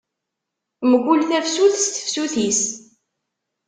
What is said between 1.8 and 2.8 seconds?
tefsut-is.